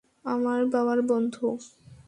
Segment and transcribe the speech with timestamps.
[0.25, 1.45] আমার বাবার বন্ধু।